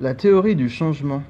[0.00, 1.24] La théorie du changement.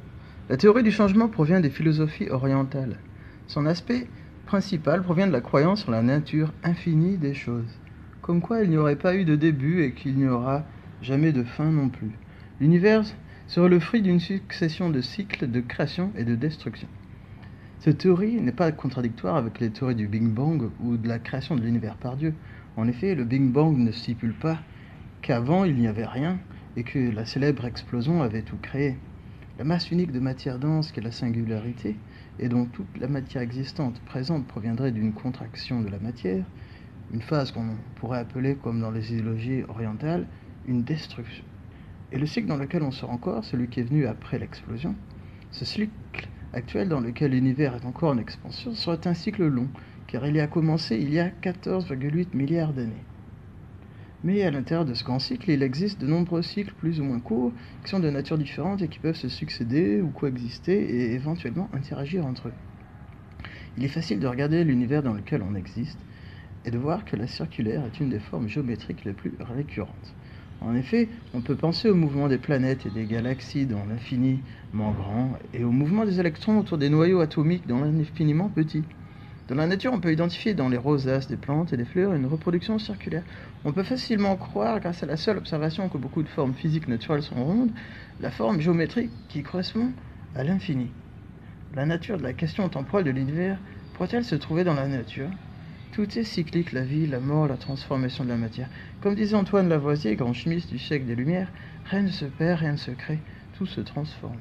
[0.51, 2.99] La théorie du changement provient des philosophies orientales.
[3.47, 4.07] Son aspect
[4.45, 7.79] principal provient de la croyance sur la nature infinie des choses,
[8.21, 10.65] comme quoi il n'y aurait pas eu de début et qu'il n'y aura
[11.01, 12.11] jamais de fin non plus.
[12.61, 13.05] L'univers
[13.47, 16.89] serait le fruit d'une succession de cycles de création et de destruction.
[17.79, 21.57] Cette théorie n'est pas contradictoire avec les théories du Big Bang ou de la création
[21.57, 22.35] de l'univers par Dieu.
[22.77, 24.59] En effet, le Big Bang ne stipule pas
[25.23, 26.39] qu'avant il n'y avait rien
[26.79, 28.97] et que la célèbre explosion avait tout créé.
[29.59, 31.97] La masse unique de matière dense qu'est la singularité,
[32.39, 36.45] et dont toute la matière existante présente proviendrait d'une contraction de la matière,
[37.13, 40.25] une phase qu'on pourrait appeler, comme dans les idéologies orientales,
[40.69, 41.43] une destruction.
[42.13, 44.95] Et le cycle dans lequel on sort encore, celui qui est venu après l'explosion,
[45.51, 45.91] ce cycle
[46.53, 49.67] actuel dans lequel l'univers est encore en expansion, serait un cycle long,
[50.07, 53.05] car il y a commencé il y a 14,8 milliards d'années.
[54.23, 57.21] Mais à l'intérieur de ce grand cycle, il existe de nombreux cycles plus ou moins
[57.21, 61.71] courts qui sont de nature différente et qui peuvent se succéder ou coexister et éventuellement
[61.73, 62.55] interagir entre eux.
[63.77, 66.05] Il est facile de regarder l'univers dans lequel on existe
[66.65, 70.17] et de voir que la circulaire est une des formes géométriques les plus récurrentes.
[70.61, 75.39] En effet, on peut penser au mouvement des planètes et des galaxies dans l'infiniment grand
[75.53, 78.85] et au mouvement des électrons autour des noyaux atomiques dans l'infiniment petit.
[79.49, 82.27] Dans la nature, on peut identifier dans les rosaces des plantes et des fleurs une
[82.27, 83.25] reproduction circulaire.
[83.65, 87.23] On peut facilement croire, grâce à la seule observation que beaucoup de formes physiques naturelles
[87.23, 87.73] sont rondes,
[88.21, 89.95] la forme géométrique qui correspond
[90.35, 90.93] à l'infini.
[91.75, 93.59] La nature de la question temporelle de l'univers
[93.95, 95.31] pourrait-elle se trouver dans la nature?
[95.93, 98.69] Tout est cyclique, la vie, la mort, la transformation de la matière.
[99.01, 101.51] Comme disait Antoine Lavoisier, grand chimiste du siècle des Lumières,
[101.85, 103.23] rien ne se perd, rien ne se crée,
[103.55, 104.41] tout se transforme.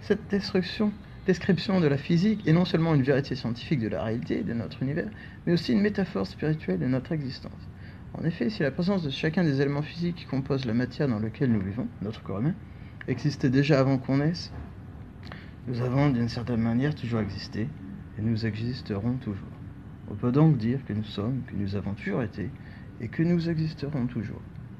[0.00, 0.92] Cette destruction
[1.28, 4.82] description de la physique est non seulement une vérité scientifique de la réalité de notre
[4.82, 5.10] univers,
[5.44, 7.68] mais aussi une métaphore spirituelle de notre existence.
[8.14, 11.18] En effet, si la présence de chacun des éléments physiques qui composent la matière dans
[11.18, 12.54] laquelle nous vivons, notre corps humain,
[13.08, 14.50] existait déjà avant qu'on naisse,
[15.66, 17.68] nous avons d'une certaine manière toujours existé
[18.18, 19.52] et nous existerons toujours.
[20.10, 22.48] On peut donc dire que nous sommes, que nous avons toujours été
[23.02, 24.40] et que nous existerons toujours.